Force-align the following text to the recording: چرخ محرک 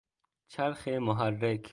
چرخ 0.47 0.87
محرک 0.87 1.69